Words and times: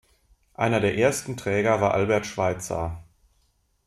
Einer 0.55 0.79
der 0.79 0.97
ersten 0.97 1.37
Träger 1.37 1.79
war 1.79 1.93
Albert 1.93 2.25
Schweitzer. 2.25 3.03